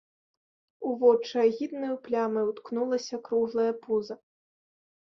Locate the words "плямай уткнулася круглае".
2.09-3.71